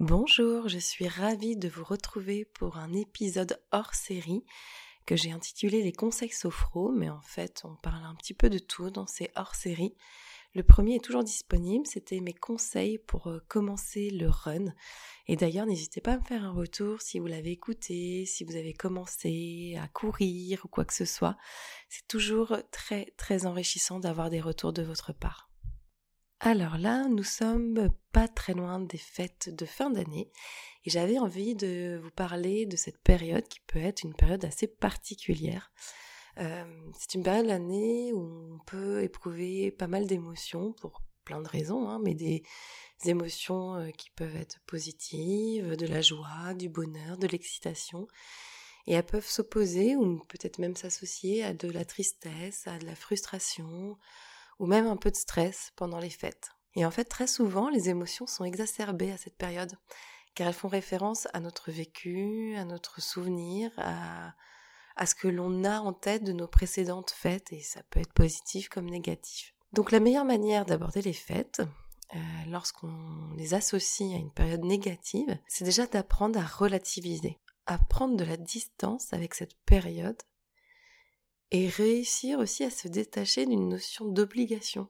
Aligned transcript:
Bonjour, 0.00 0.68
je 0.68 0.80
suis 0.80 1.06
ravie 1.06 1.56
de 1.56 1.68
vous 1.68 1.84
retrouver 1.84 2.44
pour 2.44 2.78
un 2.78 2.92
épisode 2.92 3.62
hors 3.70 3.94
série 3.94 4.44
que 5.06 5.14
j'ai 5.14 5.30
intitulé 5.30 5.84
Les 5.84 5.92
conseils 5.92 6.32
sophro, 6.32 6.90
mais 6.90 7.08
en 7.10 7.20
fait 7.20 7.62
on 7.62 7.76
parle 7.76 8.02
un 8.04 8.16
petit 8.16 8.34
peu 8.34 8.50
de 8.50 8.58
tout 8.58 8.90
dans 8.90 9.06
ces 9.06 9.30
hors 9.36 9.54
séries. 9.54 9.94
Le 10.52 10.64
premier 10.64 10.96
est 10.96 11.04
toujours 11.04 11.22
disponible, 11.22 11.86
c'était 11.86 12.18
mes 12.18 12.32
conseils 12.32 12.98
pour 12.98 13.28
euh, 13.28 13.38
commencer 13.46 14.10
le 14.10 14.28
run. 14.28 14.64
Et 15.28 15.36
d'ailleurs, 15.36 15.66
n'hésitez 15.66 16.00
pas 16.00 16.14
à 16.14 16.18
me 16.18 16.24
faire 16.24 16.44
un 16.44 16.52
retour 16.52 17.00
si 17.00 17.20
vous 17.20 17.28
l'avez 17.28 17.52
écouté, 17.52 18.26
si 18.26 18.42
vous 18.42 18.56
avez 18.56 18.74
commencé 18.74 19.78
à 19.80 19.86
courir 19.86 20.60
ou 20.64 20.68
quoi 20.68 20.84
que 20.84 20.94
ce 20.94 21.04
soit. 21.04 21.36
C'est 21.88 22.08
toujours 22.08 22.56
très 22.72 23.12
très 23.16 23.46
enrichissant 23.46 24.00
d'avoir 24.00 24.28
des 24.28 24.40
retours 24.40 24.72
de 24.72 24.82
votre 24.82 25.12
part. 25.12 25.53
Alors 26.46 26.76
là, 26.76 27.08
nous 27.08 27.24
sommes 27.24 27.88
pas 28.12 28.28
très 28.28 28.52
loin 28.52 28.78
des 28.78 28.98
fêtes 28.98 29.48
de 29.48 29.64
fin 29.64 29.88
d'année 29.88 30.30
et 30.84 30.90
j'avais 30.90 31.18
envie 31.18 31.54
de 31.54 31.98
vous 32.02 32.10
parler 32.10 32.66
de 32.66 32.76
cette 32.76 32.98
période 32.98 33.48
qui 33.48 33.60
peut 33.60 33.78
être 33.78 34.02
une 34.02 34.12
période 34.12 34.44
assez 34.44 34.66
particulière. 34.66 35.72
Euh, 36.36 36.66
c'est 36.98 37.14
une 37.14 37.22
période 37.22 37.46
de 37.46 37.48
l'année 37.48 38.12
où 38.12 38.56
on 38.56 38.58
peut 38.66 39.02
éprouver 39.02 39.70
pas 39.70 39.86
mal 39.86 40.06
d'émotions 40.06 40.74
pour 40.74 41.00
plein 41.24 41.40
de 41.40 41.48
raisons, 41.48 41.88
hein, 41.88 41.98
mais 42.04 42.12
des, 42.12 42.42
émotions 43.06 43.76
euh, 43.76 43.90
qui 43.92 44.10
peuvent 44.10 44.36
être 44.36 44.60
positives, 44.66 45.76
de 45.76 45.86
la 45.86 46.02
joie, 46.02 46.52
du 46.52 46.68
bonheur, 46.68 47.16
de 47.16 47.26
l'excitation, 47.26 48.06
et 48.86 48.92
elles 48.92 49.06
peuvent 49.06 49.26
s'opposer 49.26 49.96
ou 49.96 50.18
peut-être 50.28 50.58
même 50.58 50.76
s'associer 50.76 51.42
à 51.42 51.54
de 51.54 51.70
la 51.70 51.86
tristesse, 51.86 52.66
à 52.66 52.78
de 52.78 52.84
la 52.84 52.94
frustration, 52.94 53.96
ou 54.58 54.66
même 54.66 54.86
un 54.86 54.96
peu 54.96 55.10
de 55.10 55.16
stress 55.16 55.72
pendant 55.76 55.98
les 55.98 56.10
fêtes. 56.10 56.50
Et 56.76 56.84
en 56.84 56.90
fait, 56.90 57.04
très 57.04 57.26
souvent, 57.26 57.68
les 57.68 57.88
émotions 57.88 58.26
sont 58.26 58.44
exacerbées 58.44 59.12
à 59.12 59.16
cette 59.16 59.36
période, 59.36 59.78
car 60.34 60.48
elles 60.48 60.54
font 60.54 60.68
référence 60.68 61.28
à 61.32 61.40
notre 61.40 61.70
vécu, 61.70 62.56
à 62.56 62.64
notre 62.64 63.00
souvenir, 63.00 63.70
à, 63.76 64.34
ce 65.06 65.14
que 65.14 65.28
l'on 65.28 65.64
a 65.64 65.80
en 65.80 65.92
tête 65.92 66.24
de 66.24 66.32
nos 66.32 66.48
précédentes 66.48 67.10
fêtes, 67.10 67.52
et 67.52 67.60
ça 67.60 67.82
peut 67.90 68.00
être 68.00 68.12
positif 68.12 68.68
comme 68.68 68.90
négatif. 68.90 69.54
Donc 69.72 69.90
la 69.90 70.00
meilleure 70.00 70.24
manière 70.24 70.66
d'aborder 70.66 71.02
les 71.02 71.12
fêtes, 71.12 71.62
euh, 72.14 72.18
lorsqu'on 72.48 73.30
les 73.36 73.54
associe 73.54 74.12
à 74.14 74.18
une 74.18 74.32
période 74.32 74.64
négative, 74.64 75.38
c'est 75.48 75.64
déjà 75.64 75.86
d'apprendre 75.86 76.38
à 76.38 76.44
relativiser, 76.44 77.40
à 77.66 77.78
prendre 77.78 78.16
de 78.16 78.24
la 78.24 78.36
distance 78.36 79.12
avec 79.12 79.34
cette 79.34 79.56
période, 79.64 80.20
et 81.50 81.68
réussir 81.68 82.38
aussi 82.38 82.64
à 82.64 82.70
se 82.70 82.88
détacher 82.88 83.46
d'une 83.46 83.68
notion 83.68 84.06
d'obligation. 84.06 84.88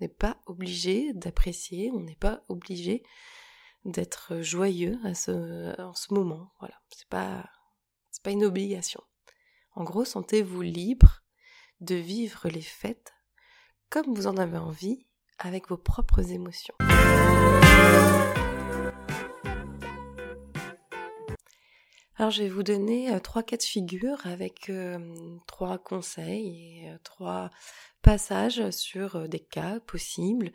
On 0.00 0.04
n'est 0.04 0.08
pas 0.08 0.40
obligé 0.46 1.12
d'apprécier, 1.12 1.90
on 1.92 2.00
n'est 2.00 2.16
pas 2.16 2.44
obligé 2.48 3.02
d'être 3.84 4.40
joyeux 4.40 4.98
à 5.04 5.14
ce, 5.14 5.80
en 5.80 5.94
ce 5.94 6.12
moment. 6.14 6.52
Voilà, 6.58 6.80
c'est 6.90 7.08
pas, 7.08 7.48
c'est 8.10 8.22
pas 8.22 8.30
une 8.30 8.44
obligation. 8.44 9.02
En 9.74 9.84
gros, 9.84 10.04
sentez-vous 10.04 10.62
libre 10.62 11.22
de 11.80 11.94
vivre 11.94 12.48
les 12.48 12.62
fêtes 12.62 13.12
comme 13.90 14.14
vous 14.14 14.26
en 14.26 14.36
avez 14.36 14.58
envie 14.58 15.06
avec 15.38 15.68
vos 15.68 15.76
propres 15.76 16.30
émotions. 16.30 16.74
Alors 22.16 22.30
je 22.30 22.42
vais 22.42 22.48
vous 22.48 22.62
donner 22.62 23.12
euh, 23.12 23.18
trois 23.18 23.42
cas 23.42 23.56
de 23.56 23.62
figure 23.62 24.26
avec 24.26 24.70
trois 25.46 25.78
conseils 25.78 26.84
et 26.84 26.90
trois 27.02 27.50
passages 28.02 28.70
sur 28.70 29.28
des 29.28 29.38
cas 29.40 29.80
possibles 29.80 30.50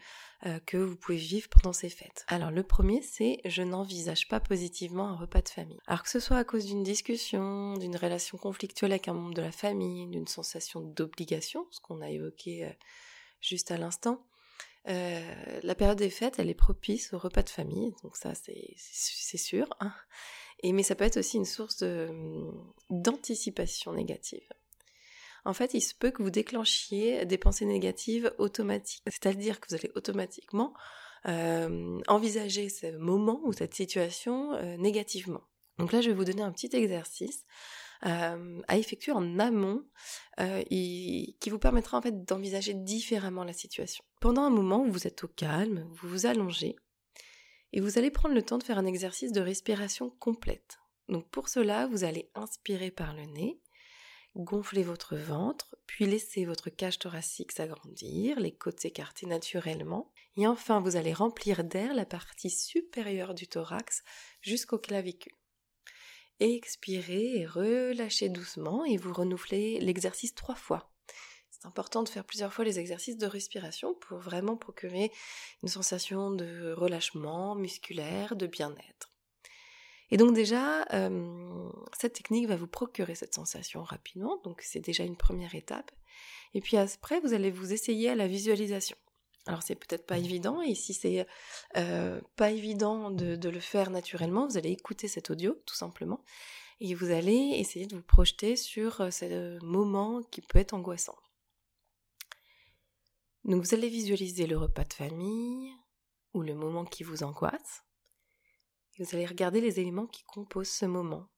que 0.66 0.78
vous 0.78 0.96
pouvez 0.96 1.18
vivre 1.18 1.48
pendant 1.50 1.74
ces 1.74 1.90
fêtes. 1.90 2.26
Alors 2.28 2.52
le 2.52 2.62
premier 2.64 3.02
c'est 3.02 3.40
je 3.46 3.64
n'envisage 3.64 4.28
pas 4.28 4.40
positivement 4.40 5.08
un 5.08 5.16
repas 5.16 5.42
de 5.42 5.50
famille. 5.50 5.80
Alors 5.88 6.04
que 6.04 6.10
ce 6.10 6.20
soit 6.20 6.38
à 6.38 6.44
cause 6.44 6.66
d'une 6.66 6.84
discussion, 6.84 7.74
d'une 7.76 7.96
relation 7.96 8.38
conflictuelle 8.38 8.92
avec 8.92 9.08
un 9.08 9.14
membre 9.14 9.34
de 9.34 9.42
la 9.42 9.52
famille, 9.52 10.08
d'une 10.08 10.28
sensation 10.28 10.82
d'obligation, 10.82 11.66
ce 11.72 11.80
qu'on 11.80 12.02
a 12.02 12.10
évoqué 12.10 12.70
juste 13.42 13.72
à 13.72 13.78
l'instant, 13.78 14.22
la 14.88 15.76
période 15.76 15.98
des 15.98 16.10
fêtes, 16.10 16.40
elle 16.40 16.50
est 16.50 16.56
propice 16.56 17.14
au 17.14 17.18
repas 17.18 17.44
de 17.44 17.50
famille, 17.50 17.94
donc 18.04 18.16
ça 18.16 18.34
c'est 18.36 19.38
sûr. 19.38 19.68
Hein 19.80 19.94
et, 20.60 20.74
mais 20.74 20.84
ça 20.84 20.96
peut 20.96 21.06
être 21.06 21.18
aussi 21.18 21.38
une 21.38 21.46
source 21.46 21.84
d'anticipation 22.90 23.94
négative. 23.94 24.48
En 25.46 25.54
fait, 25.54 25.74
il 25.74 25.82
se 25.82 25.96
peut 25.96 26.12
que 26.12 26.22
vous 26.22 26.30
déclenchiez 26.30 27.26
des 27.26 27.38
pensées 27.38 27.66
négatives 27.66 28.34
automatiques, 28.38 29.04
c'est-à-dire 29.06 29.60
que 29.60 29.68
vous 29.70 29.76
allez 29.76 29.92
automatiquement 29.96 30.74
euh, 31.28 32.00
envisager 32.08 32.70
ce 32.70 32.98
moment 32.98 33.40
ou 33.44 33.54
cette 33.54 33.74
situation 33.74 34.54
euh, 34.56 34.78
négativement. 34.78 35.42
Donc 35.78 35.92
là, 35.92 36.02
je 36.02 36.10
vais 36.10 36.16
vous 36.16 36.26
donner 36.26 36.42
un 36.42 36.52
petit 36.52 36.76
exercice 36.76 37.46
euh, 38.06 38.62
à 38.68 38.78
effectuer 38.78 39.12
en 39.12 39.40
amont 39.40 39.84
et, 40.40 41.36
qui 41.40 41.50
vous 41.50 41.60
permettra 41.60 41.98
en 41.98 42.02
fait 42.02 42.24
d'envisager 42.26 42.74
différemment 42.74 43.44
la 43.44 43.54
situation. 43.54 44.04
Pendant 44.22 44.44
un 44.44 44.50
moment 44.50 44.88
vous 44.88 45.08
êtes 45.08 45.24
au 45.24 45.28
calme, 45.28 45.88
vous 45.92 46.10
vous 46.10 46.26
allongez 46.26 46.76
et 47.74 47.82
vous 47.82 47.98
allez 47.98 48.12
prendre 48.12 48.36
le 48.36 48.44
temps 48.44 48.58
de 48.58 48.64
faire 48.64 48.78
un 48.78 48.86
exercice 48.86 49.32
de 49.32 49.42
respiration 49.42 50.10
complète. 50.20 50.80
Donc 51.10 51.30
pour 51.30 51.50
cela, 51.50 51.88
vous 51.88 52.04
allez 52.04 52.30
inspirer 52.36 52.92
par 52.92 53.14
le 53.14 53.26
nez, 53.26 53.60
gonfler 54.36 54.84
votre 54.84 55.16
ventre, 55.16 55.76
puis 55.86 56.06
laisser 56.06 56.46
votre 56.46 56.70
cage 56.70 57.00
thoracique 57.00 57.52
s'agrandir, 57.52 58.40
les 58.40 58.54
côtes 58.54 58.80
s'écarter 58.80 59.26
naturellement, 59.26 60.12
et 60.36 60.48
enfin 60.48 60.80
vous 60.80 60.96
allez 60.96 61.14
remplir 61.14 61.64
d'air 61.64 61.94
la 61.94 62.06
partie 62.06 62.50
supérieure 62.50 63.34
du 63.34 63.48
thorax 63.48 64.04
jusqu'au 64.42 64.78
clavicule. 64.78 65.37
Expirez 66.40 67.38
et 67.38 67.46
relâchez 67.46 68.30
doucement 68.30 68.86
et 68.86 68.98
vous 68.98 69.14
renouvelez 69.14 69.80
l'exercice 69.80 70.36
trois 70.36 70.56
fois. 70.56 70.92
C'est 71.50 71.66
important 71.66 72.04
de 72.04 72.10
faire 72.10 72.24
plusieurs 72.24 72.54
fois 72.54 72.66
les 72.66 72.78
exercices 72.78 73.18
de 73.18 73.26
respiration 73.26 73.96
pour 73.96 74.20
vraiment 74.20 74.56
procurer 74.56 75.12
une 75.64 75.70
sensation 75.70 76.30
de 76.30 76.74
relâchement 76.74 77.56
musculaire, 77.56 78.36
de 78.36 78.46
bien-être. 78.46 79.10
Et 80.12 80.18
donc 80.18 80.36
déjà, 80.36 80.86
euh, 80.94 81.70
cette 82.00 82.14
technique 82.14 82.48
va 82.48 82.56
vous 82.56 82.68
procurer 82.68 83.16
cette 83.16 83.34
sensation 83.34 83.84
rapidement, 83.84 84.40
donc 84.44 84.62
c'est 84.62 84.80
déjà 84.80 85.04
une 85.04 85.18
première 85.18 85.56
étape. 85.56 85.92
Et 86.54 86.62
puis 86.62 86.78
après, 86.78 87.20
vous 87.20 87.34
allez 87.34 87.52
vous 87.52 87.74
essayer 87.74 88.10
à 88.10 88.16
la 88.16 88.28
visualisation. 88.28 88.98
Alors 89.48 89.64
c'est 89.64 89.76
peut-être 89.76 90.06
pas 90.06 90.18
évident, 90.18 90.62
et 90.62 90.76
si 90.76 90.94
c'est 90.94 91.26
euh, 91.78 92.20
pas 92.36 92.52
évident 92.52 93.12
de, 93.12 93.36
de, 93.36 93.50
le 93.50 93.62
faire 93.62 93.90
naturellement, 93.90 94.46
vous 94.46 94.58
allez 94.58 94.72
écouter 94.72 95.08
cet 95.08 95.30
audio 95.30 95.58
tout 95.66 95.76
simplement, 95.76 96.22
et 96.82 96.94
vous 96.94 97.12
allez 97.12 97.56
essayer 97.56 97.88
de 97.88 97.96
vous 97.96 98.04
projeter 98.04 98.58
sur 98.58 98.96
ce 99.12 99.64
moment 99.64 100.22
qui 100.24 100.42
peut 100.42 100.60
être 100.60 100.74
angoissant. 100.74 101.16
Donc 103.46 103.64
vous 103.64 103.74
allez 103.74 103.88
visualiser 103.88 104.46
le 104.46 104.58
repas 104.58 104.84
de 104.84 104.94
famille 104.94 105.74
ou 106.34 106.42
le 106.42 106.54
moment 106.54 106.84
qui 106.84 107.04
vous 107.04 107.24
angoisse. 107.24 107.84
Et 108.94 109.04
vous 109.04 109.16
allez 109.16 109.26
regarder 109.26 109.62
les 109.62 109.80
éléments 109.80 110.08
qui 110.08 110.24
composent 110.26 110.70
ce 110.70 110.86
moment. 110.86 111.30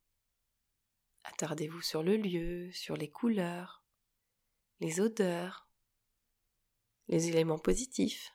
Attardez-vous 1.23 1.81
sur 1.81 2.01
le 2.01 2.17
lieu, 2.17 2.71
sur 2.71 2.97
les 2.97 3.11
couleurs, 3.11 3.83
les 4.79 4.99
odeurs, 4.99 5.68
les 7.09 7.27
éléments 7.27 7.59
positifs. 7.59 8.33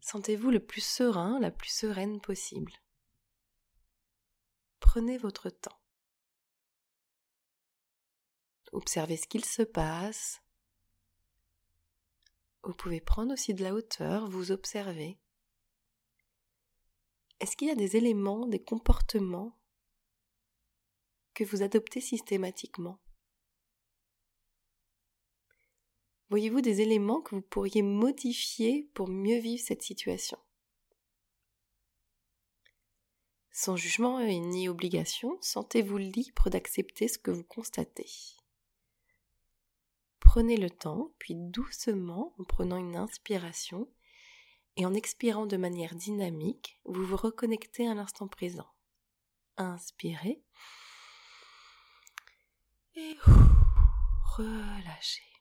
Sentez-vous 0.00 0.50
le 0.50 0.64
plus 0.64 0.84
serein, 0.84 1.40
la 1.40 1.50
plus 1.50 1.70
sereine 1.70 2.20
possible. 2.20 2.72
Prenez 4.78 5.18
votre 5.18 5.50
temps. 5.50 5.80
Observez 8.72 9.16
ce 9.16 9.26
qu'il 9.26 9.44
se 9.44 9.62
passe, 9.62 10.42
vous 12.64 12.72
pouvez 12.72 13.00
prendre 13.00 13.32
aussi 13.34 13.52
de 13.52 13.62
la 13.62 13.74
hauteur, 13.74 14.28
vous 14.28 14.50
observer. 14.50 15.18
Est-ce 17.40 17.56
qu'il 17.56 17.68
y 17.68 17.70
a 17.70 17.74
des 17.74 17.96
éléments, 17.96 18.46
des 18.46 18.62
comportements 18.62 19.58
que 21.34 21.44
vous 21.44 21.62
adoptez 21.62 22.00
systématiquement? 22.00 23.03
Voyez-vous 26.34 26.62
des 26.62 26.80
éléments 26.80 27.20
que 27.20 27.36
vous 27.36 27.42
pourriez 27.42 27.82
modifier 27.82 28.90
pour 28.92 29.06
mieux 29.06 29.38
vivre 29.38 29.62
cette 29.64 29.82
situation? 29.82 30.36
Sans 33.52 33.76
jugement 33.76 34.18
ni 34.18 34.68
obligation, 34.68 35.38
sentez-vous 35.40 35.96
libre 35.96 36.50
d'accepter 36.50 37.06
ce 37.06 37.18
que 37.18 37.30
vous 37.30 37.44
constatez. 37.44 38.10
Prenez 40.18 40.56
le 40.56 40.70
temps, 40.70 41.12
puis 41.20 41.36
doucement, 41.36 42.34
en 42.40 42.42
prenant 42.42 42.78
une 42.78 42.96
inspiration 42.96 43.88
et 44.74 44.84
en 44.86 44.92
expirant 44.92 45.46
de 45.46 45.56
manière 45.56 45.94
dynamique, 45.94 46.80
vous 46.84 47.04
vous 47.04 47.16
reconnectez 47.16 47.86
à 47.86 47.94
l'instant 47.94 48.26
présent. 48.26 48.66
Inspirez 49.56 50.42
et 52.96 53.16
relâchez. 54.36 55.33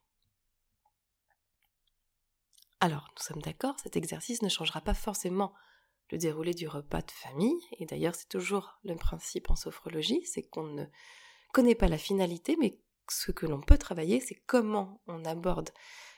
Alors, 2.83 3.07
nous 3.15 3.23
sommes 3.23 3.41
d'accord, 3.41 3.75
cet 3.81 3.95
exercice 3.95 4.41
ne 4.41 4.49
changera 4.49 4.81
pas 4.81 4.93
forcément 4.93 5.53
le 6.11 6.17
déroulé 6.17 6.53
du 6.53 6.67
repas 6.67 7.01
de 7.01 7.11
famille, 7.11 7.61
et 7.79 7.85
d'ailleurs 7.85 8.13
c'est 8.13 8.27
toujours 8.27 8.77
le 8.83 8.95
principe 8.95 9.49
en 9.49 9.55
sophrologie, 9.55 10.21
c'est 10.25 10.43
qu'on 10.43 10.63
ne 10.65 10.83
connaît 11.53 11.75
pas 11.75 11.87
la 11.87 11.97
finalité, 11.97 12.57
mais 12.59 12.77
ce 13.09 13.31
que 13.31 13.45
l'on 13.45 13.61
peut 13.61 13.77
travailler, 13.77 14.19
c'est 14.19 14.35
comment 14.35 15.01
on 15.07 15.23
aborde 15.23 15.69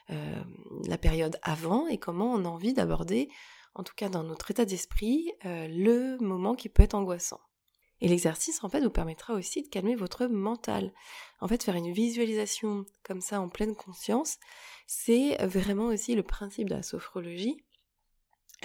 euh, 0.10 0.44
la 0.88 0.98
période 0.98 1.38
avant 1.44 1.86
et 1.86 2.00
comment 2.00 2.34
on 2.34 2.46
a 2.46 2.50
envie 2.50 2.74
d'aborder, 2.74 3.30
en 3.76 3.84
tout 3.84 3.94
cas 3.96 4.10
dans 4.10 4.24
notre 4.24 4.50
état 4.50 4.66
d'esprit, 4.66 5.32
euh, 5.46 5.68
le 5.68 6.18
moment 6.18 6.56
qui 6.56 6.70
peut 6.70 6.82
être 6.82 6.96
angoissant. 6.96 7.42
Et 8.02 8.08
l'exercice, 8.08 8.64
en 8.64 8.70
fait, 8.70 8.82
vous 8.82 8.90
permettra 8.90 9.34
aussi 9.34 9.64
de 9.64 9.68
calmer 9.68 9.96
votre 9.96 10.28
mental. 10.28 10.94
En 11.40 11.48
fait, 11.48 11.64
faire 11.64 11.76
une 11.76 11.92
visualisation 11.92 12.86
comme 13.04 13.22
ça 13.22 13.40
en 13.40 13.50
pleine 13.50 13.76
conscience, 13.76 14.38
c'est 14.86 15.38
vraiment 15.46 15.88
aussi 15.88 16.16
le 16.16 16.24
principe 16.24 16.70
de 16.70 16.76
la 16.76 16.84
sophrologie. 16.84 17.64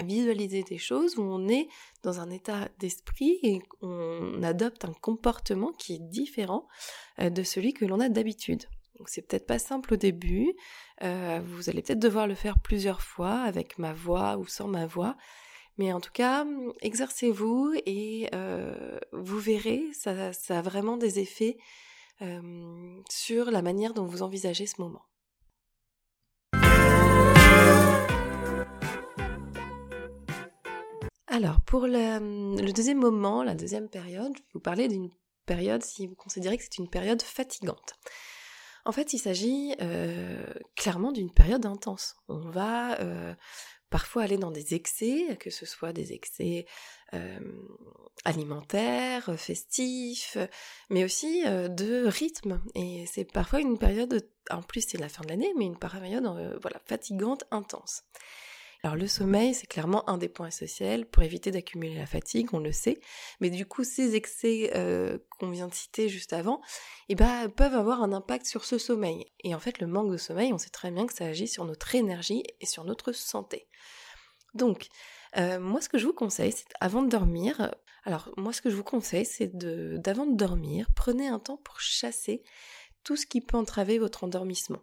Visualiser 0.03 0.63
des 0.63 0.79
choses 0.79 1.19
où 1.19 1.23
on 1.23 1.47
est 1.49 1.69
dans 2.03 2.21
un 2.21 2.31
état 2.31 2.69
d'esprit 2.79 3.39
et 3.43 3.61
on 3.83 4.43
adopte 4.43 4.85
un 4.85 4.95
comportement 4.95 5.73
qui 5.73 5.95
est 5.95 5.99
différent 5.99 6.69
euh, 7.19 7.29
de 7.29 7.43
celui 7.43 7.75
que 7.75 7.85
l'on 7.85 8.01
a 8.01 8.09
d'habitude. 8.09 8.65
Donc 8.99 9.09
c'est 9.09 9.23
peut-être 9.23 9.47
pas 9.47 9.59
simple 9.59 9.95
au 9.95 9.97
début, 9.97 10.55
euh, 11.03 11.41
vous 11.45 11.71
allez 11.71 11.81
peut-être 11.83 11.99
devoir 11.99 12.27
le 12.27 12.35
faire 12.35 12.59
plusieurs 12.59 13.01
fois 13.01 13.41
avec 13.41 13.79
ma 13.79 13.95
voix 13.95 14.37
ou 14.37 14.47
sans 14.47 14.69
ma 14.69 14.87
voix, 14.87 15.17
mais 15.81 15.95
en 15.95 16.01
tout 16.01 16.13
cas, 16.13 16.45
exercez-vous 16.83 17.73
et 17.87 18.29
euh, 18.35 18.99
vous 19.13 19.39
verrez, 19.39 19.83
ça, 19.95 20.31
a 20.51 20.61
vraiment 20.61 20.99
des 20.99 21.21
effets 21.21 21.57
euh, 22.21 23.01
sur 23.09 23.51
la 23.51 23.63
manière 23.63 23.95
dont 23.95 24.05
vous 24.05 24.21
envisagez 24.21 24.67
ce 24.67 24.79
moment. 24.79 25.07
Alors, 31.29 31.63
pour 31.63 31.87
le, 31.87 32.73
deuxième 32.73 32.99
moment, 32.99 33.43
la 33.43 33.55
deuxième 33.55 33.89
période, 33.89 34.33
je 34.37 34.43
vais 34.43 34.49
vous 34.53 34.61
parler 34.61 34.87
d'une 34.87 35.09
période 35.47 35.83
si 35.83 36.07
vous 36.07 36.15
considérez 36.15 36.59
que 36.59 36.63
c'est 36.63 36.77
une 36.77 36.91
période 36.91 37.23
fatigante. 37.23 37.95
En 38.85 38.93
fait, 38.93 39.15
il 39.15 39.19
s'agit 39.19 39.75
euh, 39.81 40.45
clairement 40.77 41.13
d'une 41.13 41.33
période 41.33 41.65
intense. 41.65 42.17
On 42.29 42.51
va 42.51 42.99
parfois 43.91 44.23
aller 44.23 44.39
dans 44.39 44.51
des 44.51 44.75
excès, 44.75 45.37
que 45.39 45.51
ce 45.51 45.67
soit 45.67 45.93
des 45.93 46.13
excès 46.13 46.67
alimentaires, 48.25 49.35
festifs, 49.39 50.39
mais 50.89 51.05
aussi 51.05 51.43
de 51.45 52.07
rythme. 52.07 52.63
Et 52.75 53.05
c'est 53.07 53.25
parfois 53.25 53.61
une 53.61 53.79
période, 53.79 54.27
en 54.51 54.63
plus 54.63 54.87
c'est 54.89 54.99
la 54.99 55.09
fin 55.09 55.23
de 55.25 55.29
l'année, 55.29 55.53
mais 55.59 55.67
une 55.67 55.79
période 55.79 56.25
voilà, 56.63 56.81
fatigante, 56.87 57.45
intense. 57.51 58.05
Alors 58.83 58.97
le 58.97 59.07
sommeil, 59.07 59.53
c'est 59.55 59.67
clairement 59.67 60.09
un 60.09 60.17
des 60.17 60.31
points 60.31 60.49
essentiels 60.49 61.05
pour 61.05 61.23
éviter 61.23 61.51
d'accumuler 61.51 61.97
la 61.97 62.07
fatigue, 62.07 62.49
on 62.55 62.59
le 62.59 62.73
sait. 62.73 62.99
Mais 63.41 63.51
du 63.51 63.67
coup, 63.67 63.85
ces 63.85 64.15
excès 64.15 64.71
euh, 64.75 65.19
qu'on 65.39 65.51
vient 65.51 65.69
de 65.69 65.75
citer 65.75 66.09
juste 66.09 66.33
avant, 66.33 66.63
eh 67.11 67.15
ben, 67.15 67.51
peuvent 67.51 67.75
avoir 67.75 68.03
un 68.03 68.13
impact 68.13 68.47
sur 68.47 68.65
ce 68.65 68.79
sommeil. 68.79 69.27
Et 69.45 69.55
en 69.55 69.61
fait, 69.61 69.81
le 69.81 69.87
manque 69.87 70.11
de 70.11 70.17
sommeil, 70.17 70.53
on 70.55 70.59
sait 70.59 70.71
très 70.71 70.91
bien 70.91 71.07
que 71.07 71.13
ça 71.13 71.27
agit 71.27 71.47
sur 71.47 71.67
notre 71.67 71.95
énergie 71.95 72.43
et 72.61 72.67
sur 72.67 72.85
notre 72.85 73.13
santé. 73.13 73.69
Donc, 74.55 74.89
euh, 75.37 75.61
moi, 75.61 75.83
ce 75.83 75.91
que 75.91 75.99
je 75.99 76.07
vous 76.07 76.15
conseille, 76.15 76.53
c'est 76.53 76.73
avant 76.81 77.03
de 77.03 77.11
dormir. 77.11 77.75
Alors, 78.05 78.33
moi, 78.39 78.55
ce 78.55 78.63
que 78.63 78.71
je 78.71 78.77
vous 78.77 78.85
conseille, 78.85 79.27
c'est 79.27 79.55
d'avant 79.55 80.25
de 80.25 80.37
dormir, 80.37 80.89
prenez 80.97 81.29
un 81.29 81.39
temps 81.39 81.59
pour 81.59 81.81
chasser 81.81 82.43
tout 83.05 83.17
ce 83.17 83.27
qui 83.27 83.43
peut 83.43 83.59
entraver 83.59 83.99
votre 83.99 84.25
endormissement. 84.25 84.83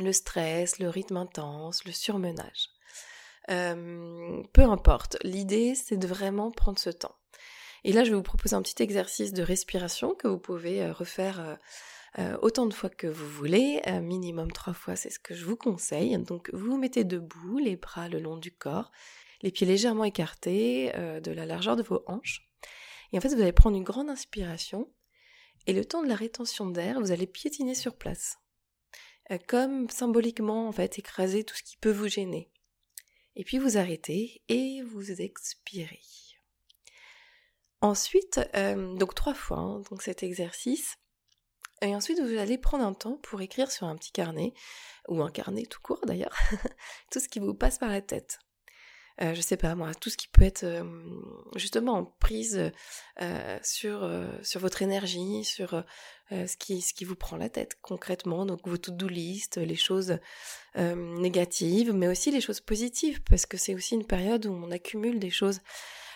Le 0.00 0.12
stress, 0.12 0.80
le 0.80 0.88
rythme 0.88 1.16
intense, 1.16 1.84
le 1.84 1.92
surmenage. 1.92 2.70
Euh, 3.50 4.42
peu 4.52 4.62
importe, 4.62 5.16
l'idée 5.22 5.74
c'est 5.74 5.96
de 5.96 6.06
vraiment 6.06 6.50
prendre 6.50 6.78
ce 6.78 6.90
temps. 6.90 7.16
Et 7.84 7.92
là 7.92 8.04
je 8.04 8.10
vais 8.10 8.16
vous 8.16 8.22
proposer 8.22 8.54
un 8.54 8.62
petit 8.62 8.82
exercice 8.82 9.32
de 9.32 9.42
respiration 9.42 10.14
que 10.14 10.28
vous 10.28 10.38
pouvez 10.38 10.82
euh, 10.82 10.92
refaire 10.92 11.58
euh, 12.18 12.36
autant 12.42 12.66
de 12.66 12.74
fois 12.74 12.90
que 12.90 13.06
vous 13.06 13.28
voulez, 13.28 13.80
minimum 14.02 14.50
trois 14.50 14.72
fois 14.72 14.96
c'est 14.96 15.10
ce 15.10 15.18
que 15.18 15.34
je 15.34 15.44
vous 15.44 15.56
conseille. 15.56 16.18
Donc 16.18 16.50
vous 16.52 16.72
vous 16.72 16.78
mettez 16.78 17.04
debout, 17.04 17.58
les 17.58 17.76
bras 17.76 18.08
le 18.08 18.18
long 18.18 18.36
du 18.36 18.50
corps, 18.50 18.90
les 19.42 19.50
pieds 19.50 19.66
légèrement 19.66 20.04
écartés 20.04 20.92
de 21.22 21.30
la 21.30 21.46
largeur 21.46 21.76
de 21.76 21.82
vos 21.82 22.02
hanches. 22.06 22.48
Et 23.12 23.18
en 23.18 23.20
fait 23.20 23.34
vous 23.34 23.40
allez 23.40 23.52
prendre 23.52 23.76
une 23.76 23.84
grande 23.84 24.10
inspiration 24.10 24.90
et 25.66 25.72
le 25.72 25.84
temps 25.84 26.02
de 26.02 26.08
la 26.08 26.16
rétention 26.16 26.66
d'air 26.66 27.00
vous 27.00 27.12
allez 27.12 27.26
piétiner 27.26 27.74
sur 27.74 27.94
place. 27.94 28.38
Comme 29.46 29.88
symboliquement 29.90 30.66
en 30.66 30.72
fait 30.72 30.98
écraser 30.98 31.44
tout 31.44 31.54
ce 31.54 31.62
qui 31.62 31.76
peut 31.76 31.92
vous 31.92 32.08
gêner. 32.08 32.50
Et 33.38 33.44
puis 33.44 33.58
vous 33.58 33.78
arrêtez 33.78 34.42
et 34.48 34.82
vous 34.82 35.22
expirez. 35.22 36.02
Ensuite, 37.80 38.40
euh, 38.56 38.96
donc 38.96 39.14
trois 39.14 39.34
fois 39.34 39.58
hein, 39.58 39.82
cet 40.00 40.24
exercice. 40.24 40.96
Et 41.80 41.94
ensuite, 41.94 42.20
vous 42.20 42.36
allez 42.36 42.58
prendre 42.58 42.84
un 42.84 42.92
temps 42.92 43.18
pour 43.18 43.40
écrire 43.40 43.70
sur 43.70 43.86
un 43.86 43.96
petit 43.96 44.10
carnet, 44.10 44.52
ou 45.06 45.22
un 45.22 45.30
carnet 45.30 45.64
tout 45.64 45.80
court 45.80 46.00
d'ailleurs, 46.04 46.36
tout 47.12 47.20
ce 47.20 47.28
qui 47.28 47.38
vous 47.38 47.54
passe 47.54 47.78
par 47.78 47.90
la 47.90 48.02
tête. 48.02 48.40
Euh, 49.20 49.34
je 49.34 49.40
sais 49.40 49.56
pas 49.56 49.74
moi, 49.74 49.94
tout 49.94 50.10
ce 50.10 50.16
qui 50.16 50.28
peut 50.28 50.44
être 50.44 50.62
euh, 50.62 50.84
justement 51.56 51.94
en 51.94 52.04
prise 52.04 52.70
euh, 53.20 53.58
sur, 53.62 54.08
sur 54.42 54.60
votre 54.60 54.82
énergie, 54.82 55.44
sur 55.44 55.82
ce, 56.30 56.56
qui, 56.56 56.82
ce 56.82 56.94
qui 56.94 57.04
vous 57.04 57.16
prend 57.16 57.36
la 57.36 57.48
tête 57.48 57.76
concrètement, 57.82 58.46
donc 58.46 58.68
vos 58.68 58.76
to-do 58.76 59.08
list, 59.08 59.56
les 59.56 59.76
choses 59.76 60.18
négatives, 60.76 61.92
mais 61.92 62.06
aussi 62.06 62.30
les 62.30 62.40
choses 62.40 62.60
positives, 62.60 63.22
parce 63.22 63.46
que 63.46 63.56
c'est 63.56 63.74
aussi 63.74 63.94
une 63.94 64.06
période 64.06 64.46
où 64.46 64.52
on 64.52 64.70
accumule 64.70 65.18
des 65.18 65.30
choses 65.30 65.60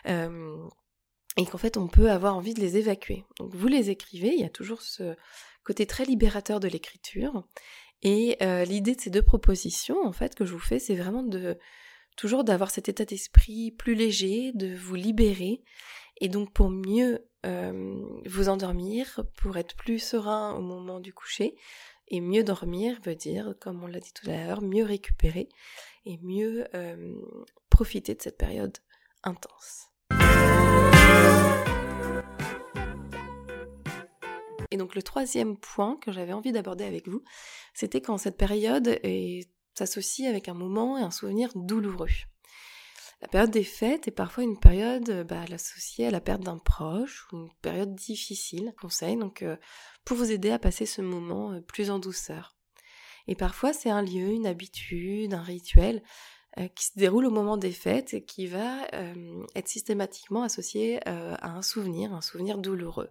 et 0.04 1.46
qu'en 1.46 1.58
fait 1.58 1.76
on 1.76 1.88
peut 1.88 2.10
avoir 2.10 2.36
envie 2.36 2.54
de 2.54 2.60
les 2.60 2.76
évacuer. 2.76 3.24
Donc 3.38 3.54
vous 3.54 3.68
les 3.68 3.90
écrivez, 3.90 4.32
il 4.34 4.40
y 4.40 4.44
a 4.44 4.50
toujours 4.50 4.82
ce 4.82 5.16
côté 5.64 5.86
très 5.86 6.04
libérateur 6.04 6.60
de 6.60 6.68
l'écriture. 6.68 7.44
Et 8.02 8.36
l'idée 8.66 8.94
de 8.94 9.00
ces 9.00 9.10
deux 9.10 9.22
propositions, 9.22 10.04
en 10.04 10.12
fait, 10.12 10.34
que 10.34 10.44
je 10.44 10.52
vous 10.52 10.58
fais, 10.58 10.78
c'est 10.78 10.96
vraiment 10.96 11.22
de 11.22 11.58
toujours 12.16 12.44
d'avoir 12.44 12.70
cet 12.70 12.88
état 12.88 13.04
d'esprit 13.04 13.70
plus 13.70 13.94
léger, 13.94 14.52
de 14.52 14.74
vous 14.74 14.94
libérer, 14.94 15.62
et 16.20 16.28
donc 16.28 16.52
pour 16.52 16.70
mieux 16.70 17.26
euh, 17.46 18.04
vous 18.26 18.48
endormir, 18.48 19.24
pour 19.36 19.56
être 19.56 19.74
plus 19.76 19.98
serein 19.98 20.54
au 20.54 20.60
moment 20.60 21.00
du 21.00 21.12
coucher, 21.12 21.56
et 22.08 22.20
mieux 22.20 22.44
dormir 22.44 22.98
veut 23.04 23.14
dire, 23.14 23.54
comme 23.60 23.82
on 23.82 23.86
l'a 23.86 24.00
dit 24.00 24.12
tout 24.12 24.28
à 24.30 24.36
l'heure, 24.36 24.62
mieux 24.62 24.84
récupérer 24.84 25.48
et 26.04 26.18
mieux 26.22 26.66
euh, 26.74 27.14
profiter 27.70 28.14
de 28.14 28.22
cette 28.22 28.36
période 28.36 28.76
intense. 29.22 29.88
Et 34.70 34.76
donc 34.76 34.94
le 34.94 35.02
troisième 35.02 35.58
point 35.58 35.96
que 35.96 36.12
j'avais 36.12 36.32
envie 36.32 36.52
d'aborder 36.52 36.84
avec 36.84 37.06
vous, 37.06 37.22
c'était 37.74 38.00
quand 38.00 38.16
cette 38.16 38.38
période 38.38 38.98
est 39.02 39.48
s'associe 39.74 40.28
avec 40.28 40.48
un 40.48 40.54
moment 40.54 40.98
et 40.98 41.02
un 41.02 41.10
souvenir 41.10 41.50
douloureux. 41.54 42.08
La 43.22 43.28
période 43.28 43.52
des 43.52 43.64
fêtes 43.64 44.08
est 44.08 44.12
parfois 44.12 44.42
une 44.42 44.58
période 44.58 45.24
bah, 45.28 45.44
associée 45.52 46.08
à 46.08 46.10
la 46.10 46.20
perte 46.20 46.42
d'un 46.42 46.58
proche 46.58 47.24
ou 47.32 47.36
une 47.36 47.52
période 47.62 47.94
difficile, 47.94 48.74
conseil, 48.80 49.16
donc 49.16 49.42
euh, 49.42 49.56
pour 50.04 50.16
vous 50.16 50.32
aider 50.32 50.50
à 50.50 50.58
passer 50.58 50.86
ce 50.86 51.02
moment 51.02 51.52
euh, 51.52 51.60
plus 51.60 51.90
en 51.90 52.00
douceur. 52.00 52.56
Et 53.28 53.36
parfois 53.36 53.72
c'est 53.72 53.90
un 53.90 54.02
lieu, 54.02 54.32
une 54.32 54.46
habitude, 54.46 55.34
un 55.34 55.42
rituel 55.42 56.02
euh, 56.58 56.66
qui 56.66 56.86
se 56.86 56.98
déroule 56.98 57.26
au 57.26 57.30
moment 57.30 57.56
des 57.56 57.70
fêtes 57.70 58.12
et 58.12 58.24
qui 58.24 58.48
va 58.48 58.88
être 59.54 59.68
systématiquement 59.68 60.42
associé 60.42 60.98
à 61.06 61.48
un 61.48 61.62
souvenir, 61.62 62.12
un 62.12 62.22
souvenir 62.22 62.58
douloureux. 62.58 63.10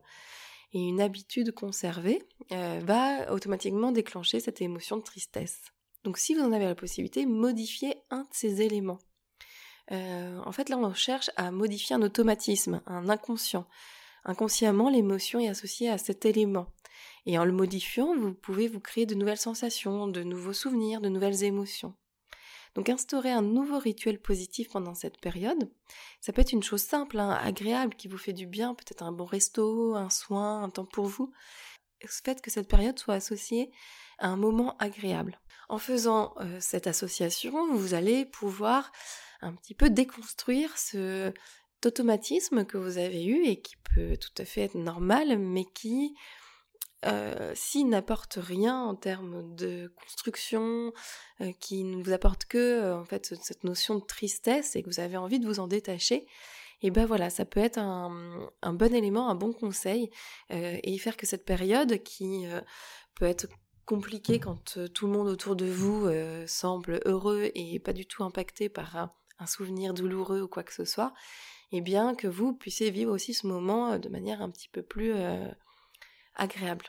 Et 0.74 0.80
une 0.80 1.00
habitude 1.00 1.54
conservée 1.54 2.22
va 2.50 3.32
automatiquement 3.34 3.92
déclencher 3.92 4.40
cette 4.40 4.62
émotion 4.62 4.98
de 4.98 5.04
tristesse. 5.04 5.72
Donc 6.04 6.18
si 6.18 6.34
vous 6.34 6.42
en 6.42 6.52
avez 6.52 6.66
la 6.66 6.76
possibilité, 6.76 7.26
modifiez 7.26 7.96
un 8.10 8.22
de 8.22 8.30
ces 8.32 8.62
éléments. 8.62 9.00
Euh, 9.92 10.40
en 10.46 10.52
fait, 10.52 10.70
là, 10.70 10.78
on 10.78 10.94
cherche 10.94 11.30
à 11.36 11.52
modifier 11.52 11.96
un 11.96 12.02
automatisme, 12.02 12.82
un 12.86 13.10
inconscient. 13.10 13.68
Inconsciemment, 14.24 14.90
l'émotion 14.90 15.40
est 15.40 15.50
associée 15.50 15.90
à 15.90 15.98
cet 15.98 16.26
élément. 16.26 16.68
Et 17.26 17.38
en 17.38 17.46
le 17.46 17.52
modifiant, 17.52 18.16
vous 18.16 18.34
pouvez 18.34 18.68
vous 18.68 18.80
créer 18.80 19.06
de 19.06 19.16
nouvelles 19.16 19.38
sensations, 19.38 20.08
de 20.08 20.24
nouveaux 20.24 20.54
souvenirs, 20.54 21.02
de 21.02 21.10
nouvelles 21.10 21.44
émotions. 21.44 21.96
Donc 22.76 22.88
instaurer 22.88 23.32
un 23.32 23.42
nouveau 23.42 23.80
rituel 23.80 24.20
positif 24.20 24.70
pendant 24.70 24.96
cette 24.96 25.20
période, 25.20 25.70
ça 26.22 26.32
peut 26.32 26.42
être 26.42 26.54
une 26.54 26.64
chose 26.64 26.82
simple, 26.82 27.20
hein, 27.20 27.32
agréable, 27.32 27.96
qui 27.96 28.08
vous 28.08 28.18
fait 28.18 28.32
du 28.32 28.46
bien, 28.46 28.74
peut-être 28.74 29.04
un 29.04 29.12
bon 29.12 29.26
resto, 29.26 29.96
un 29.96 30.10
soin, 30.10 30.64
un 30.64 30.70
temps 30.70 30.86
pour 30.86 31.06
vous. 31.06 31.34
Faites 32.06 32.42
que 32.42 32.50
cette 32.50 32.70
période 32.70 32.98
soit 32.98 33.16
associée 33.16 33.72
un 34.28 34.38
moment 34.38 34.76
agréable. 34.78 35.40
En 35.70 35.78
faisant 35.78 36.34
euh, 36.40 36.58
cette 36.60 36.88
association, 36.88 37.74
vous 37.74 37.94
allez 37.94 38.26
pouvoir 38.26 38.92
un 39.42 39.54
petit 39.54 39.74
peu 39.74 39.90
déconstruire 39.90 40.78
ce 40.78 41.34
automatisme 41.86 42.66
que 42.66 42.78
vous 42.78 42.98
avez 42.98 43.26
eu 43.26 43.44
et 43.46 43.62
qui 43.62 43.76
peut 43.96 44.18
tout 44.18 44.42
à 44.42 44.46
fait 44.46 44.62
être 44.62 44.76
normal, 44.76 45.40
mais 45.40 45.66
qui 45.66 46.14
euh, 47.06 47.52
s'il 47.56 47.90
n'apporte 47.90 48.38
rien 48.40 48.80
en 48.80 48.96
termes 48.96 49.56
de 49.56 49.92
construction, 50.00 50.94
euh, 51.42 51.52
qui 51.60 51.84
ne 51.84 52.04
vous 52.04 52.14
apporte 52.14 52.46
que 52.46 52.58
euh, 52.58 52.96
en 52.96 53.06
fait 53.06 53.34
cette 53.42 53.64
notion 53.64 53.96
de 53.96 54.06
tristesse 54.06 54.76
et 54.76 54.84
que 54.84 54.90
vous 54.90 55.00
avez 55.00 55.18
envie 55.18 55.40
de 55.40 55.48
vous 55.48 55.60
en 55.60 55.68
détacher, 55.68 56.28
et 56.84 56.92
ben 56.92 57.06
voilà, 57.06 57.30
ça 57.30 57.46
peut 57.46 57.60
être 57.60 57.78
un 57.78 58.74
bon 58.74 58.94
élément, 58.94 59.30
un 59.30 59.36
bon 59.36 59.54
conseil, 59.54 60.10
et 60.50 60.98
faire 60.98 61.16
que 61.16 61.28
cette 61.28 61.46
période 61.46 62.02
qui 62.02 62.48
peut 63.14 63.26
être 63.26 63.46
compliquée 63.92 64.40
quand 64.40 64.80
tout 64.94 65.06
le 65.06 65.12
monde 65.12 65.28
autour 65.28 65.58
de 65.58 65.66
vous 65.66 66.08
semble 66.48 67.02
heureux 67.04 67.52
et 67.56 67.78
pas 67.80 67.92
du 67.92 68.06
tout 68.06 68.24
impacté 68.24 68.70
par 68.70 68.96
un, 68.96 69.12
un, 69.38 69.46
souvenir 69.46 69.94
douloureux 69.94 70.40
ou 70.40 70.48
quoi 70.48 70.64
que 70.64 70.74
ce 70.74 70.86
soit, 70.86 71.14
et 71.74 71.82
bien 71.82 72.16
que 72.16 72.28
vous 72.28 72.54
puissiez 72.54 72.90
vivre 72.90 73.14
aussi 73.14 73.34
ce 73.34 73.48
moment 73.48 74.00
de 74.00 74.08
manière 74.08 74.42
un 74.42 74.50
petit 74.50 74.70
peu 74.70 74.82
plus 74.82 75.14
agréable. 76.36 76.86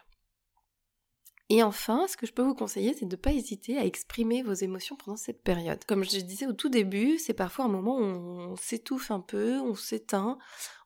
Et 1.54 1.62
enfin, 1.62 2.06
ce 2.08 2.16
que 2.16 2.24
je 2.26 2.32
peux 2.32 2.40
vous 2.40 2.54
conseiller, 2.54 2.94
c'est 2.94 3.04
de 3.04 3.14
ne 3.14 3.20
pas 3.20 3.32
hésiter 3.32 3.76
à 3.76 3.84
exprimer 3.84 4.42
vos 4.42 4.54
émotions 4.54 4.96
pendant 4.96 5.18
cette 5.18 5.42
période. 5.42 5.84
Comme 5.84 6.02
je 6.02 6.18
disais 6.20 6.46
au 6.46 6.54
tout 6.54 6.70
début, 6.70 7.18
c'est 7.18 7.34
parfois 7.34 7.66
un 7.66 7.68
moment 7.68 7.98
où 7.98 8.00
on 8.00 8.56
s'étouffe 8.56 9.10
un 9.10 9.20
peu, 9.20 9.60
on 9.60 9.74
s'éteint, 9.74 10.38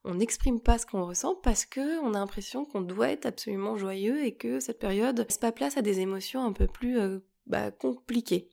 on 0.03 0.15
n'exprime 0.15 0.59
pas 0.59 0.77
ce 0.77 0.85
qu'on 0.85 1.05
ressent 1.05 1.35
parce 1.35 1.65
que 1.65 2.01
on 2.01 2.13
a 2.13 2.19
l'impression 2.19 2.65
qu'on 2.65 2.81
doit 2.81 3.07
être 3.07 3.25
absolument 3.25 3.77
joyeux 3.77 4.25
et 4.25 4.35
que 4.35 4.59
cette 4.59 4.79
période 4.79 5.17
laisse 5.17 5.37
pas 5.37 5.53
place 5.53 5.77
à 5.77 5.81
des 5.81 6.01
émotions 6.01 6.43
un 6.43 6.51
peu 6.51 6.67
plus 6.67 6.99
euh, 6.99 7.19
bah, 7.45 7.71
compliquées. 7.71 8.49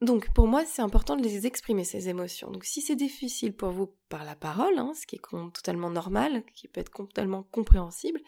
Donc 0.00 0.32
pour 0.32 0.46
moi, 0.46 0.64
c'est 0.64 0.80
important 0.80 1.16
de 1.16 1.22
les 1.22 1.46
exprimer, 1.46 1.84
ces 1.84 2.08
émotions. 2.08 2.50
Donc 2.50 2.64
si 2.64 2.80
c'est 2.80 2.96
difficile 2.96 3.52
pour 3.52 3.72
vous 3.72 3.92
par 4.08 4.24
la 4.24 4.36
parole, 4.36 4.78
hein, 4.78 4.94
ce 4.98 5.06
qui 5.06 5.16
est 5.16 5.52
totalement 5.52 5.90
normal, 5.90 6.44
qui 6.54 6.66
peut 6.66 6.80
être 6.80 6.92
totalement 6.92 7.42
compréhensible, 7.42 8.22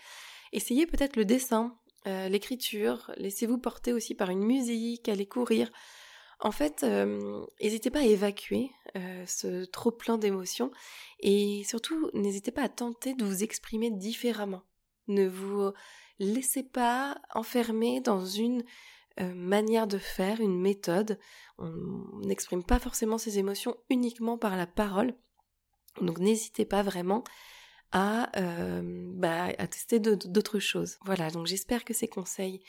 Essayez 0.53 0.87
peut-être 0.87 1.17
le 1.17 1.25
dessin, 1.25 1.77
euh, 2.07 2.29
l'écriture, 2.29 3.11
laissez-vous 3.17 3.59
porter 3.59 3.93
aussi 3.93 4.15
par 4.15 4.31
une 4.31 4.45
musique, 4.45 5.09
allez 5.09 5.27
courir. 5.27 5.71
En 6.41 6.53
fait, 6.53 6.83
euh, 6.83 7.45
n'hésitez 7.61 7.91
pas 7.91 8.01
à 8.01 8.05
évacuer 8.05 8.71
euh, 8.97 9.25
ce 9.27 9.67
trop 9.67 9.91
plein 9.91 10.17
d'émotions 10.17 10.71
et 11.21 11.63
surtout 11.65 12.11
n'hésitez 12.15 12.51
pas 12.51 12.63
à 12.63 12.69
tenter 12.71 13.15
de 13.15 13.25
vous 13.25 13.43
exprimer 13.43 13.91
différemment. 13.91 14.63
Ne 15.09 15.29
vous 15.29 15.71
laissez 16.19 16.63
pas 16.63 17.21
enfermer 17.35 18.01
dans 18.01 18.25
une 18.25 18.65
manière 19.19 19.87
de 19.87 19.99
faire, 19.99 20.41
une 20.41 20.59
méthode. 20.59 21.19
On 21.59 22.21
n'exprime 22.21 22.65
pas 22.65 22.79
forcément 22.79 23.19
ses 23.19 23.39
émotions 23.39 23.77
uniquement 23.91 24.39
par 24.39 24.57
la 24.57 24.67
parole. 24.67 25.15
Donc 26.01 26.19
n'hésitez 26.21 26.65
pas 26.65 26.83
vraiment 26.83 27.23
à, 27.93 28.31
euh, 28.39 28.83
bah, 29.15 29.49
à 29.59 29.67
tester 29.67 29.99
d'autres 29.99 30.59
choses. 30.59 30.99
Voilà, 31.05 31.31
donc 31.31 31.47
j'espère 31.47 31.85
que 31.85 31.95
ces 31.95 32.09
conseils 32.09 32.63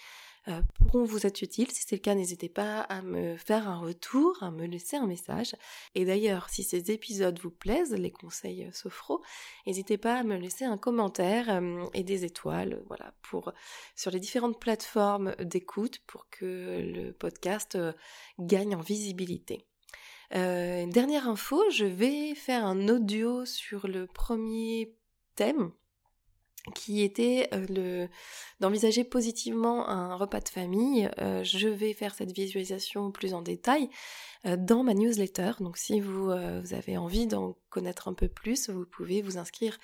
euh, 0.47 0.61
pourront 0.73 1.03
vous 1.03 1.27
être 1.27 1.43
utiles. 1.43 1.69
Si 1.71 1.83
c'est 1.87 1.97
le 1.97 2.01
cas, 2.01 2.15
n'hésitez 2.15 2.49
pas 2.49 2.79
à 2.81 3.03
me 3.03 3.37
faire 3.37 3.69
un 3.69 3.77
retour, 3.77 4.41
à 4.41 4.49
me 4.49 4.65
laisser 4.65 4.97
un 4.97 5.05
message. 5.05 5.55
Et 5.93 6.03
d'ailleurs, 6.03 6.49
si 6.49 6.63
ces 6.63 6.89
épisodes 6.89 7.39
vous 7.39 7.51
plaisent, 7.51 7.93
les 7.93 8.09
conseils 8.09 8.63
euh, 8.63 8.71
Sophro, 8.71 9.21
n'hésitez 9.67 9.99
pas 9.99 10.15
à 10.15 10.23
me 10.23 10.37
laisser 10.37 10.65
un 10.65 10.77
commentaire 10.77 11.61
et 11.93 12.03
des 12.03 12.25
étoiles, 12.25 12.81
voilà, 12.87 13.13
pour 13.21 13.53
sur 13.95 14.09
les 14.09 14.19
différentes 14.19 14.59
plateformes 14.59 15.35
d'écoute 15.39 15.99
pour 16.07 16.27
que 16.31 16.81
le 16.81 17.13
podcast 17.13 17.77
gagne 18.39 18.75
en 18.75 18.81
visibilité. 18.81 19.67
dernière 20.31 21.27
info, 21.27 21.63
je 21.69 21.85
vais 21.85 22.33
faire 22.33 22.65
un 22.65 22.87
audio 22.87 23.45
sur 23.45 23.87
le 23.87 24.07
premier 24.07 24.95
thème 25.35 25.71
qui 26.75 27.01
était 27.01 27.49
euh, 27.53 27.65
le 27.69 28.07
d'envisager 28.59 29.03
positivement 29.03 29.89
un 29.89 30.15
repas 30.15 30.39
de 30.39 30.49
famille. 30.49 31.09
Euh, 31.19 31.43
je 31.43 31.67
vais 31.67 31.93
faire 31.93 32.13
cette 32.13 32.31
visualisation 32.31 33.11
plus 33.11 33.33
en 33.33 33.41
détail 33.41 33.89
euh, 34.45 34.57
dans 34.57 34.83
ma 34.83 34.93
newsletter. 34.93 35.53
Donc 35.59 35.77
si 35.77 35.99
vous, 35.99 36.25
vous 36.25 36.73
avez 36.73 36.97
envie 36.97 37.27
d'en 37.27 37.55
connaître 37.69 38.07
un 38.07 38.13
peu 38.13 38.27
plus, 38.27 38.69
vous 38.69 38.85
pouvez 38.85 39.21
vous 39.21 39.37
inscrire 39.37 39.77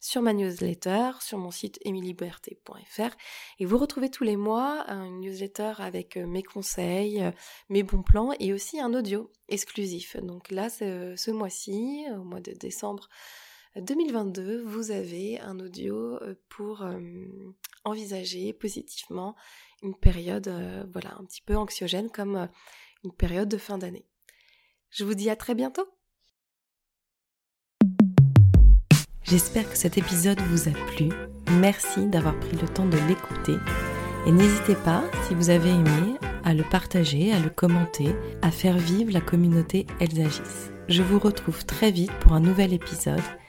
sur 0.00 0.20
ma 0.20 0.32
newsletter, 0.32 1.12
sur 1.20 1.38
mon 1.38 1.52
site 1.52 1.78
emiliberté.fr 1.84 3.14
et 3.60 3.64
vous 3.64 3.78
retrouvez 3.78 4.10
tous 4.10 4.24
les 4.24 4.36
mois 4.36 4.84
une 4.88 5.20
newsletter 5.20 5.74
avec 5.78 6.16
mes 6.16 6.42
conseils, 6.42 7.22
mes 7.68 7.84
bons 7.84 8.02
plans 8.02 8.32
et 8.40 8.52
aussi 8.52 8.80
un 8.80 8.94
audio 8.94 9.30
exclusif. 9.48 10.16
Donc 10.16 10.50
là, 10.50 10.70
ce 10.70 11.30
mois-ci, 11.30 12.04
au 12.18 12.24
mois 12.24 12.40
de 12.40 12.50
décembre, 12.50 13.08
2022, 13.80 14.62
vous 14.62 14.90
avez 14.90 15.40
un 15.40 15.58
audio 15.58 16.16
euh, 16.22 16.34
pour 16.50 16.82
euh, 16.82 17.00
envisager 17.84 18.52
positivement 18.52 19.34
une 19.82 19.94
période 19.94 20.48
euh, 20.48 20.84
voilà, 20.92 21.16
un 21.18 21.24
petit 21.24 21.40
peu 21.40 21.56
anxiogène 21.56 22.10
comme 22.10 22.48
une 23.02 23.12
période 23.12 23.48
de 23.48 23.56
fin 23.56 23.78
d'année. 23.78 24.04
Je 24.90 25.04
vous 25.04 25.14
dis 25.14 25.30
à 25.30 25.36
très 25.36 25.54
bientôt. 25.54 25.86
J'espère 29.22 29.68
que 29.70 29.76
cet 29.76 29.96
épisode 29.96 30.40
vous 30.40 30.68
a 30.68 30.72
plu. 30.72 31.08
Merci 31.58 32.06
d'avoir 32.06 32.38
pris 32.38 32.56
le 32.56 32.68
temps 32.68 32.86
de 32.86 32.98
l'écouter. 33.08 33.56
Et 34.26 34.32
n'hésitez 34.32 34.74
pas, 34.74 35.02
si 35.26 35.34
vous 35.34 35.48
avez 35.48 35.70
aimé, 35.70 36.18
à 36.44 36.52
le 36.52 36.64
partager, 36.64 37.32
à 37.32 37.40
le 37.40 37.48
commenter, 37.48 38.14
à 38.42 38.50
faire 38.50 38.76
vivre 38.76 39.12
la 39.12 39.22
communauté 39.22 39.86
Elsagis. 40.00 40.70
Je 40.88 41.02
vous 41.02 41.18
retrouve 41.18 41.64
très 41.64 41.90
vite 41.90 42.12
pour 42.20 42.32
un 42.32 42.40
nouvel 42.40 42.74
épisode 42.74 43.22